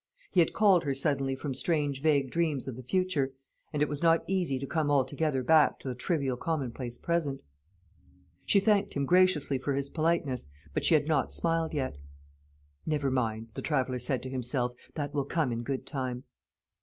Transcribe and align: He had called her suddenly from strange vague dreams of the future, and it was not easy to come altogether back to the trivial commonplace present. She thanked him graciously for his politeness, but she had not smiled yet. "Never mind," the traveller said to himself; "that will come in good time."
He 0.31 0.39
had 0.39 0.51
called 0.53 0.83
her 0.83 0.95
suddenly 0.95 1.35
from 1.35 1.53
strange 1.53 2.01
vague 2.01 2.31
dreams 2.31 2.67
of 2.67 2.75
the 2.75 2.81
future, 2.81 3.33
and 3.71 3.83
it 3.83 3.87
was 3.87 4.01
not 4.01 4.23
easy 4.25 4.57
to 4.57 4.65
come 4.65 4.89
altogether 4.89 5.43
back 5.43 5.77
to 5.77 5.87
the 5.87 5.93
trivial 5.93 6.37
commonplace 6.37 6.97
present. 6.97 7.43
She 8.43 8.59
thanked 8.59 8.95
him 8.95 9.05
graciously 9.05 9.59
for 9.59 9.75
his 9.75 9.91
politeness, 9.91 10.49
but 10.73 10.85
she 10.85 10.95
had 10.95 11.07
not 11.07 11.31
smiled 11.31 11.75
yet. 11.75 11.99
"Never 12.83 13.11
mind," 13.11 13.49
the 13.53 13.61
traveller 13.61 13.99
said 13.99 14.23
to 14.23 14.29
himself; 14.31 14.71
"that 14.95 15.13
will 15.13 15.23
come 15.23 15.51
in 15.51 15.61
good 15.61 15.85
time." 15.85 16.23